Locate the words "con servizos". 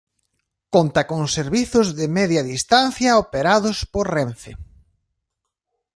1.11-1.87